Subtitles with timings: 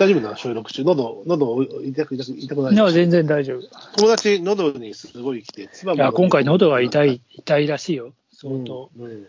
[0.00, 0.36] 大丈夫なの？
[0.36, 0.82] 収録中？
[0.82, 2.72] 喉、喉痛く、痛く、痛くない？
[2.72, 3.68] いや、全然大丈夫。
[3.98, 5.66] 友達、喉にすごい来て、い
[5.98, 7.16] や、今回喉が痛い。
[7.16, 8.14] い、痛いらしいよ。
[8.32, 8.90] 相当。
[8.98, 9.04] うん。
[9.04, 9.26] うん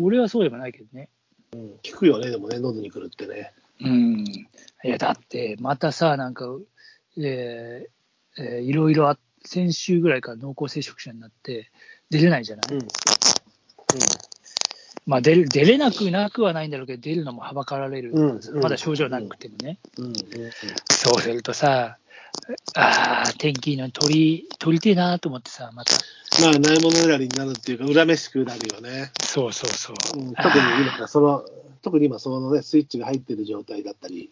[0.00, 1.08] 俺はそうでもないけどね。
[1.52, 3.52] うん聞くよね、でもね、喉に来るってね。
[3.80, 4.24] うん。
[4.26, 4.48] い
[4.82, 6.46] や、だって、またさ、なんか、
[7.16, 11.70] えーえーいろいろあ、先週ぐらいから濃厚接触者になって、
[12.10, 12.82] 出れないじゃない、うん。
[12.82, 12.88] うん。
[15.08, 18.12] まあ出る、出れなくなくはないんだろうけど、出るのもはばかられる。
[18.12, 19.78] うんうんまだ症状なくてもね。
[19.96, 20.06] うん。
[20.08, 20.14] うん。
[20.90, 21.96] そうするとさ、
[22.74, 25.94] ああ、天気いいのに取り、取りてえなと思ってさ、また。
[26.42, 29.10] まあ、ないもの選びになるっていうか、恨めしくなるよね。
[29.18, 30.20] そうそうそう。
[30.20, 30.64] うん、特に
[30.98, 31.42] 今、その、
[31.80, 34.30] 特に今、そのね、スイッチが入ってる状態だったり、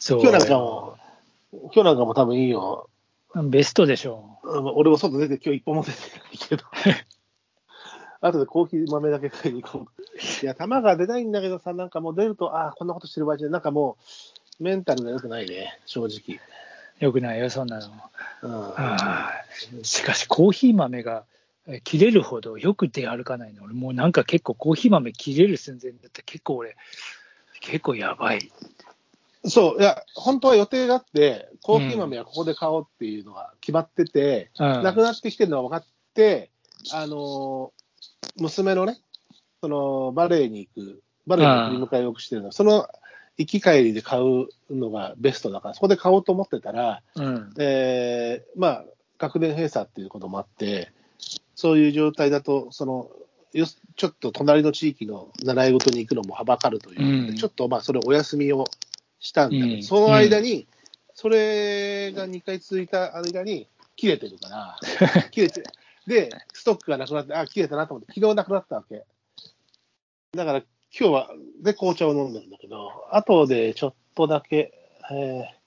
[0.00, 0.20] そう。
[0.20, 0.98] 今日なんかも、
[1.52, 2.88] 今日なんかも多分いいよ。
[3.36, 6.64] ベストでしょうん俺も外出て今日一本も出てないけど。
[8.20, 10.44] 後でコーヒー豆だけ買いに行こう。
[10.44, 13.96] いや、球が出ないんだけどさ、なんかもう出ると、ああ、こんなことしてる場合じゃなんかも
[14.60, 16.40] う、メンタルが良くないね、正直。
[17.00, 17.04] う。
[17.04, 17.86] よくないよ、そんなの。
[18.42, 19.84] うん。
[19.84, 21.24] しかし、コーヒー豆が
[21.68, 23.64] え切れるほどよく出歩かないの。
[23.64, 26.76] 俺もうなんか結構コーヒー豆切れる寸前だって結構俺、
[27.60, 28.50] 結構やばい。
[29.44, 36.50] そう、いや、本当は予定があって、コーヒー豆はここで買おうっていうのが決まってて、うんなくなってきてるのが分かって、
[36.92, 37.77] あのー
[38.38, 38.98] 娘のね、
[39.60, 42.88] そのバレエに行く、バレエの振り迎えをよくしてるの、その
[43.36, 47.54] 行き帰りで買うのがベストだから、そこで買おうと思ってたら、うん。
[47.58, 48.84] えーまあ、
[49.18, 50.92] 学年閉鎖っていうこともあって、
[51.54, 53.10] そういう状態だと、その
[53.52, 57.34] よちょっと隣の地域の習い事に行くのもはばかるといううん。
[57.36, 58.64] ちょっとまあそれお休みを
[59.20, 59.82] したんだけど、うん。
[59.82, 60.66] その間に、
[61.14, 64.78] それが2回続いた間に切れてるから、
[65.30, 65.62] 切れて、
[66.08, 69.04] で、ストックがなくなって、あ、切れたなと思って、昨日なくなったわけ。
[70.32, 70.58] だから
[70.98, 71.30] 今日は、
[71.62, 74.72] で、紅茶を飲んでるんだけど、後でちょっとだけ、
[75.12, 75.58] えー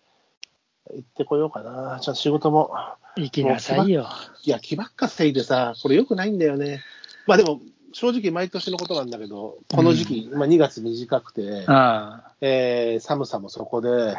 [0.94, 2.00] 行ってこようかな。
[2.02, 2.72] ちょっと仕事も。
[3.16, 4.10] 行きなさいよ。
[4.44, 6.82] いや、気ばっかせいでさ、これ良くないんだよね。
[7.28, 7.62] まあでも、
[7.94, 14.16] 正直毎年のことなんだけど、この時期、まあ2月短くて、あえー寒さもそこで、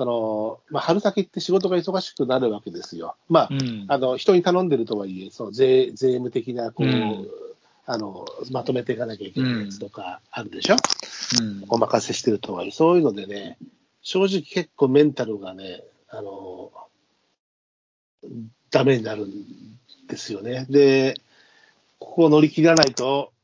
[0.00, 3.16] その、まあ春先って仕事が忙しくなるわけですよ。
[3.28, 3.48] まあ、あ。
[3.50, 3.84] うん。
[3.86, 7.28] あの、人に頼んでるとはいえ、その税、税務的な、こう、うん
[7.84, 10.76] あの、まとめていかなきゃいけないやつとかあるでしょ、
[11.42, 13.58] うんお任せしてるとはいえ、そういうのでね、
[14.00, 16.72] 正直結構メンタルがね、あの、
[18.70, 19.30] ダメになるん
[20.08, 20.64] ですよね。
[20.70, 21.20] で、
[21.98, 23.34] ここを乗り切らないと、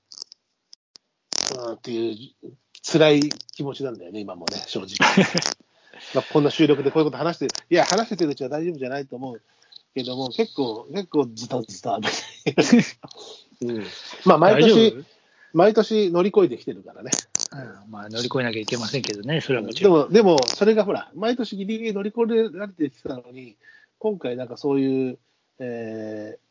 [1.54, 2.50] うんっていう
[2.82, 3.20] 辛い
[3.52, 4.96] 気持ちなんだよね、今もね、正直。
[6.14, 9.42] まあこんな収録でこういうこと話して、いや、話しててるうちは大丈夫じゃないと思う
[9.94, 12.00] けども、結構、結構ズタズタ。
[13.62, 13.84] うん、
[14.24, 15.04] まあ、毎年夫、
[15.52, 17.10] 毎年乗り越えてきてるからね。
[17.52, 19.98] うんまあ乗り越えなきゃいけませんけどね、それはもちでろん。
[20.06, 23.56] も、でも、それがほら、毎年ギリギリ乗り越えられてきたのに、
[23.98, 25.18] 今回なんかそういう、
[25.60, 26.46] えー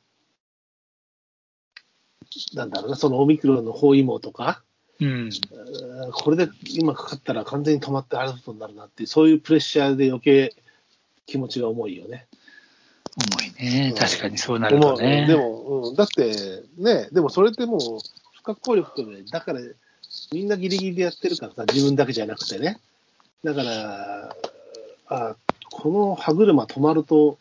[2.53, 4.63] なんだろうな、そのオミクロンの包囲網とか、
[4.99, 5.07] うん。
[5.07, 5.31] うん
[6.11, 10.55] これで今かかったら完全に止まってあることになるなっていう、そういうプレッシャーで余計
[11.25, 12.27] 気持ちが重いよね。
[13.31, 13.89] 重いね。
[13.89, 15.25] うん確かにそうなるでも、とね。
[15.27, 17.79] でも、うん、だって、ね、でもそれってもう、
[18.33, 19.61] 不可抗力とね、だから、
[20.31, 22.79] みんなギリギリでやってるからさ、自分だけじゃなくてね。
[23.43, 24.35] だから、
[25.07, 25.35] あ
[25.71, 27.37] この歯車止まると、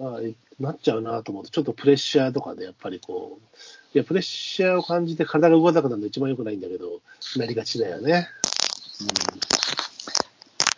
[0.00, 0.20] あ
[0.58, 3.56] なっちゃうなと思って、ちょっとプレッシャーとかでやっぱりこう、
[3.92, 7.00] いや、プレッシャーを感じて体が動かなくなるの一番良くないんだけど、
[7.36, 8.28] なりがちだよね。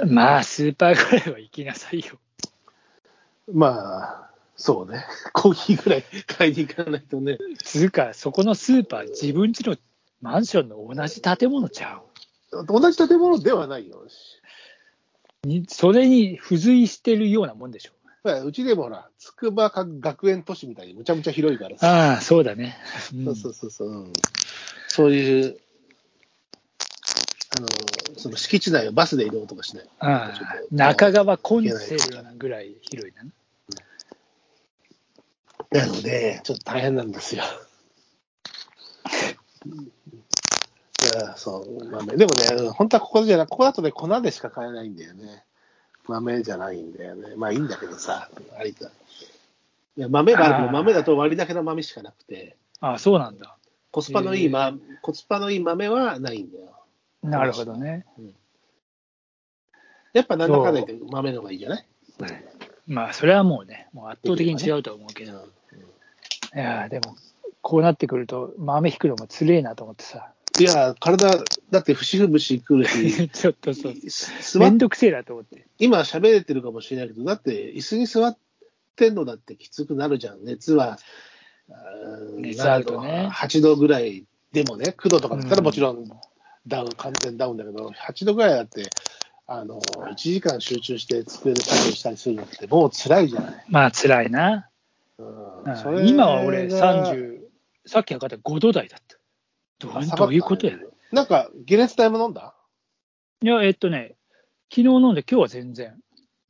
[0.07, 2.19] まあ、スーパーぐらいは行きなさいよ。
[3.49, 5.05] うん、まあ、そうね。
[5.33, 7.39] コーヒーぐらい買いに行かないとね。
[7.63, 9.77] つうか、そこのスーパー、自分家の
[10.21, 12.01] マンションの同じ建物ちゃ
[12.53, 14.07] 同じ建物ではないよ。
[15.45, 15.47] う。
[15.47, 17.93] にそれに付随してるようなもんでしょ。
[18.25, 19.71] まあうちでもほら、筑波
[20.01, 21.89] 学園都市みたいにむちゃむちゃ広いからさ。
[21.89, 22.77] ああ、そうだね。
[23.13, 24.13] うんそうそうそうそう、うん
[24.89, 25.59] そういう、
[27.57, 27.67] あの、
[28.19, 29.89] その敷地内をバスで移動とかしない。
[30.01, 30.39] ああ
[30.71, 33.23] 中川コンセルなぐらい広いな。
[35.81, 37.45] なので、ちょっと大変なんですよ。
[39.65, 39.91] い
[41.17, 42.17] や、そう、豆。
[42.17, 45.47] でもね、本当はここじゃなここだとね、粉でしか買えないんだよね。
[46.07, 47.35] 豆じゃないんだよね。
[47.37, 48.29] まあいいんだけどさ、
[48.59, 48.87] ありと。
[48.87, 53.57] いや豆があるけど、豆だと割りだけの豆しかなくて、ああ、そうなんだ。
[53.91, 54.73] コスパのいい、ま、
[55.03, 56.65] コスパのいい豆はないんだよ。
[57.23, 58.07] なるほどね。
[60.13, 61.87] やっぱなんだかんだ言って豆の方がいいじゃない？
[62.87, 65.33] まあ、それはもうね、もう圧倒的に違うと思うけど。
[66.55, 67.17] いやーでも、
[67.63, 70.33] こうなってくると、豆引くのもつれえなと思ってさ。
[70.59, 72.31] いや、体、だって節々
[72.65, 73.95] くるし、 ちょっとそう。
[74.59, 75.67] めんどくせえなと思って。
[75.79, 78.37] 今喋れてるかもしれないけど、だって椅子に座っ
[78.97, 80.45] てんのだってきつくなるじゃん。
[80.45, 80.99] 熱は、
[81.71, 86.11] あー熱あるとね8度ぐらいでもね、9度とかだったらうんもちろん
[86.67, 88.91] ダウン、完全ダウンだけど、8度ぐらいだって、
[89.47, 93.65] あの、1時間集中して机で作業したりするのってもう辛いじゃない。
[93.69, 94.69] まあ、辛いな。
[95.19, 95.23] う
[96.03, 97.41] ん今は俺30、
[97.87, 99.12] さっき測ったら5度台だった。
[100.17, 100.77] どういうことや
[101.11, 102.55] なんか、解熱剤も飲んだ？
[103.43, 104.15] いや、えっとね、
[104.71, 105.95] 昨日飲んで今日は全然。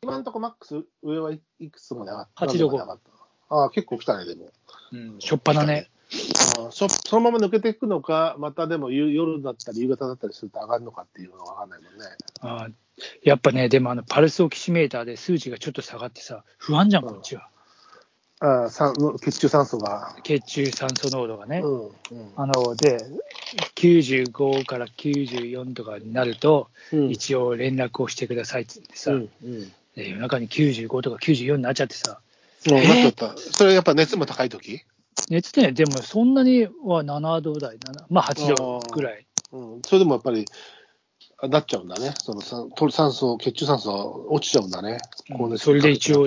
[0.02, 2.98] 今のとこマックス、上はいいくつまで上がった8度5何まで上がっ
[3.48, 4.52] たああ、結構来たね、でも。
[4.92, 5.88] うん、しょっぱなね。
[6.58, 12.06] あそそのまま抜けていくのか、またでも夕夜だったり夕方だったりすると上がるのかっていうのが分かんないもんね。
[12.40, 12.68] あ
[13.22, 17.48] やっぱね、でもあのパルスオキシメーターで数値がちょっと下がってさ、不安じゃん、こっちは。
[18.44, 20.16] あ酸血中酸素が。
[20.24, 21.60] 血中酸素濃度がね。
[21.60, 21.92] うんうん
[22.36, 22.98] あので、
[23.76, 32.20] 95から94とかになると、うん一応連絡をしてくださいって言ってさ、うんうんで夜中に95とか94になっちゃってさ、
[32.66, 33.34] もうなっちゃった。
[33.36, 34.82] それやっぱ熱も高い時？
[35.30, 39.26] 熱ってね、でもそんなには7度台、7まあ8度ぐらい。
[39.52, 40.46] うん、それでもやっぱり、
[41.38, 42.14] あなっちゃうんだね。
[42.18, 44.98] その酸素、血中酸素落ちちゃうんだね。
[45.30, 46.26] うん高熱それで一応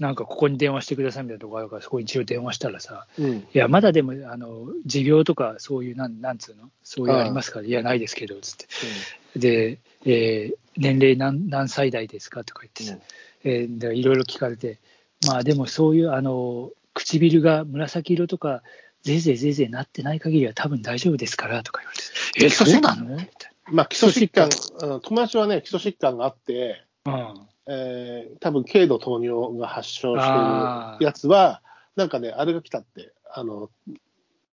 [0.00, 3.30] なんかここに電話してくださいみたいなとこあるから、そこに一応電話したらさ、うん。
[3.36, 6.70] いや、まだでも、あの、持病とか、そういう、なん、なんつうの？
[6.82, 9.38] そういうありますから、いや、ないですけど、つって。
[9.38, 12.96] で、えー年齢何何歳代ですかとか言ってさ、
[13.44, 14.78] えいろいろ聞かれて、
[15.26, 18.62] まあでもそういう、あの、唇が紫色とか、
[19.02, 21.98] ぜいぜいぜいぜいなってない限りは多分大丈夫ですからとか言われ
[22.40, 23.18] て、え、そうなの？
[23.66, 24.48] まあ、基礎疾患、
[24.90, 27.34] うん友達はね、基礎疾患があって、な。
[27.66, 31.62] えー、多分軽度糖尿が発症してるやつは、
[31.96, 33.70] なんかね、あれが来たって、あの、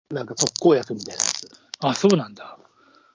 [0.09, 1.43] なんか特効薬みたいなやつ。
[1.45, 1.89] うん。
[1.89, 2.57] あ、そうなんだ。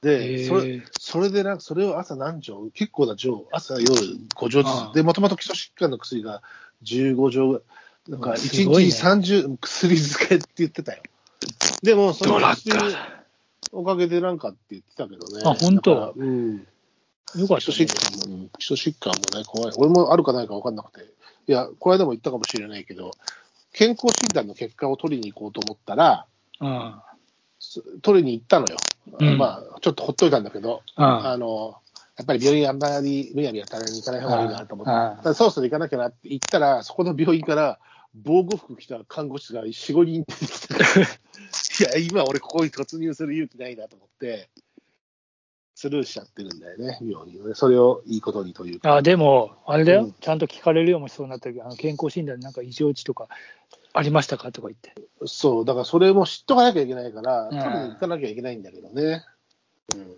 [0.02, 4.94] で、へそれーそれでなんか、それを朝何錠、結構な錠、朝夜5錠ずつ。
[4.94, 6.43] で、もともと基礎疾患の薬が
[6.85, 7.62] 15錠、
[8.08, 11.02] なんかうわ1日すごいね30、薬漬けって言ってたよ。
[11.82, 12.96] でも、その薬ッ
[13.73, 15.43] おかげでなんかって言ってたけどね。
[15.44, 16.14] あ本当？
[16.17, 16.67] うん。
[17.32, 17.38] カ。
[17.38, 17.86] よかっ基礎。
[17.86, 19.75] 疾患も、うん基礎疾患もね、怖い。
[19.76, 21.06] 俺もあるかないか分かんなくて。
[21.46, 23.12] いや、この間も言ったかもしれないけど、
[23.72, 26.26] 健康診断の結果を取りに行こうと思ったら、
[26.60, 26.94] うん。
[27.60, 28.76] す取りに行ったのよ。
[29.20, 31.04] うんまあ、ちょっとほっといたんだけど、うん。
[31.04, 31.76] あの、
[32.16, 37.78] やっぱり病院あんまりむやみやたらに行かない方がいいなと思って、そろそろ行かなきゃなって言ったら、そこの病院から
[38.14, 40.75] 防護服着た看護師が4、5人出てきて、
[41.94, 44.48] いや、今俺ここに突入する勇気ないなと思って、
[45.80, 47.54] スルーしちゃってるんだよね、病院をね。
[47.54, 48.96] それをいいことにというか。
[48.96, 53.28] あでも、あれだよ、うんちゃんと聞かれるようもしそうになった時あの健康診断でなんか異常値とか
[53.92, 54.92] ありましたかとか言って。
[55.26, 59.25] そう、だからそれも知っとかなきゃいけないから、ん取りに行かなきゃいけないんだけどね。
[59.94, 60.16] うん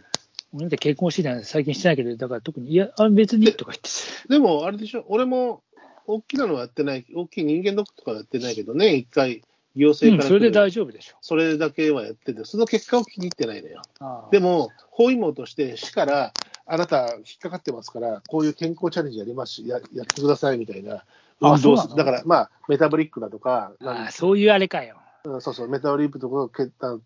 [0.54, 3.88] 俺って健康診断最近してないけど、だから特に、いや、あ別にとか言って
[4.30, 5.62] でも、あれでしょ、俺も
[6.06, 9.42] 大きなのはやってない、大きい人間ドックとかやってないけどね、一回、
[9.76, 11.16] 行政から、それで大丈夫でしょ。
[11.20, 13.82] それだけはやってて、その結果を気に入ってないのよ。
[14.00, 14.28] ああ。
[14.30, 16.32] でも、包囲網として、市から、
[16.66, 21.04] あなた、引っかかってますから、こういう健康チャレンジやりますし、ややってくださいみたいな、
[21.40, 21.94] 運動あそうなの？
[21.96, 24.96] だから、まあ、メタボリックだとか、ああそういうあれかよ。
[25.24, 26.98] うんそうそう、メタボリックとか、けあ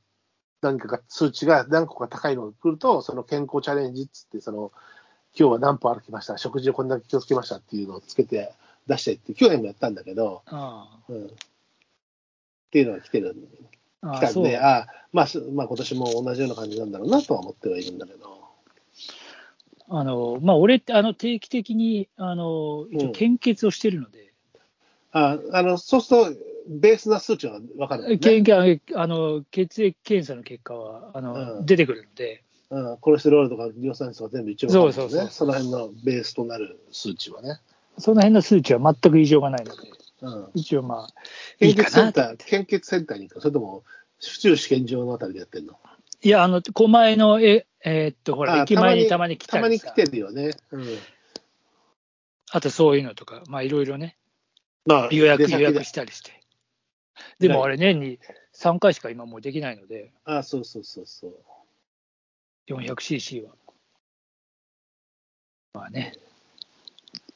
[0.62, 4.72] 何かが数値が何個か高いのが来ると、その健康チャレンジっつって、その
[5.38, 8.52] 今日は何歩歩きました、食事をこんだけ気をつけましたっていうのをつけて
[8.86, 10.98] 出してって、去年もやったんだけど、あ。
[11.08, 11.30] うん、
[12.74, 13.36] っていうのが来てる、
[14.02, 18.34] 来たんで、ああまあ、すまあ今年も同じような感じなんだろうなとは思ってはいるんだけど。
[19.88, 24.32] あのまあ、俺ってあの定期的にあの献血をしてるので、
[25.12, 31.66] ああのそうすると、ベースな数値は分かるね、あの血液検査の結果はあの、うん。
[31.66, 37.60] 出てくるので、うん、コレステロールとか尿酸値とか全部一応ね、そうそうそうその辺のベースとなる数値はね。
[37.98, 40.03] その辺の数値は全く異常がないので、うん
[40.54, 42.44] 一応まあ、いい献血センター、かなと思って。
[42.44, 43.84] 献血センターに行くか、それとも
[44.20, 45.78] 府中試験場のあたりでやってるの？
[46.22, 50.52] いや、あの、狛江の、え、えーっと、ほら、あ駅前にたまに来たりさたまに来てるよね。
[50.70, 50.98] うん。
[52.50, 54.16] あとそういうのとか、まあいろいろね、
[54.86, 56.32] まあ、予約予約したりして。
[57.38, 58.18] でもあれ年に
[58.54, 61.34] 3回しか今もうできないので、あそうそうそうそう。
[62.68, 63.52] 400cc は。
[65.74, 66.14] まあね。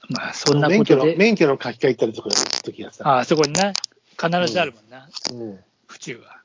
[0.08, 3.08] まあそんなこ免許の、とで、免許の書き換えたりとかするときはさ。
[3.08, 3.72] ああそこにな、
[4.20, 6.42] 必ずあるもんな、うん、府中は。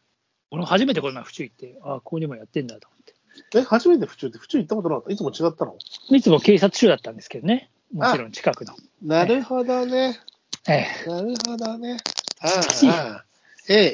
[0.51, 3.13] 俺も初めてこの前府中行って、ああ、ここにもやってんだと思って。
[3.60, 5.12] え、初めて府中って府中行ったことなかった？
[5.12, 5.75] いつも違ったの？
[6.12, 8.75] いつも警察署だったんですけどね、もちろん近くの。
[9.01, 10.20] なるほどね。
[10.67, 11.98] えなるほどね。
[12.41, 13.25] あしあ、ああ。
[13.70, 13.89] ええ、ええ、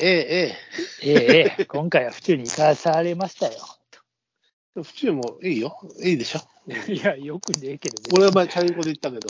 [1.01, 3.53] ええええええ今回は府中に行かされましたよ。
[4.83, 5.79] 府中もいいよ。
[6.03, 6.39] いいでしょ？
[6.88, 9.29] いや、よくねえけど、俺は前、チャリンコで行ったけど、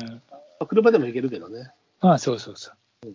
[0.00, 0.22] うんうん
[0.66, 1.70] 車でも行けるけどね。
[2.00, 3.14] ああ、そうそうそう。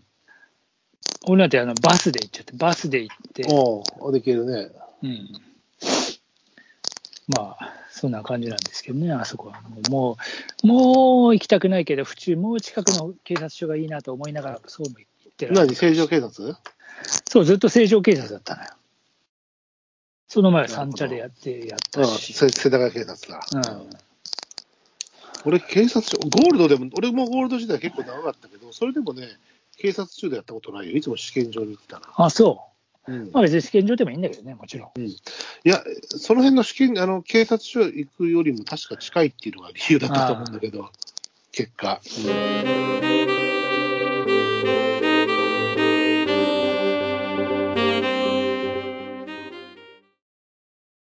[1.25, 4.71] 俺なんてあのバスで行っちゃって、バスで行って、おお、できるね。
[5.03, 5.29] うん、
[7.27, 10.17] まあ、そんな感じなんですけどね、あそこはも
[10.63, 15.53] う、もう、行きたくないけど、府中、もう近くの警察署がいいなと思いながら、そうも言ってる。
[15.53, 15.75] 何？
[15.75, 16.55] 正常警察？
[17.27, 18.69] そう、ずっと正常警察だったのよ。
[20.33, 22.33] その前は三茶でやってやっうん、たし。
[22.33, 23.39] せ世田谷警察だ。
[23.71, 23.89] うん
[25.45, 29.27] 俺、警察署、ゴールドでも、俺もゴールド時代結構長かったけど、それでもね、
[29.77, 30.95] 警察署でやったことないよ。
[30.95, 32.07] いつも試験場に行ってたな。
[32.15, 32.69] あ、そ
[33.07, 33.11] う。
[33.11, 35.01] うんまあ別に試験場でもいいんだけどね、もちろん。
[35.01, 35.15] い
[35.65, 40.89] や、その辺の試験、あの、警察署行くよりも確か近いっていうのが理由だったと思うんだけど、
[41.51, 41.99] 結果。
[42.25, 43.42] うん